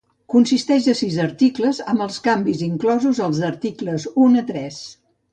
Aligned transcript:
Consisteix 0.33 0.85
de 0.85 0.93
sis 0.99 1.17
articles, 1.25 1.81
amb 1.91 2.05
els 2.05 2.17
canvis 2.27 2.63
inclosos 2.67 3.19
als 3.27 3.43
articles 3.51 4.07
un 4.29 4.41
a 4.41 4.43
tres. 4.49 4.81